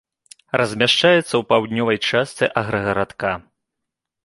Размяшчаецца 0.61 1.25
ў 1.25 1.43
паўднёвай 1.51 2.01
частцы 2.09 2.51
аграгарадка. 2.65 3.37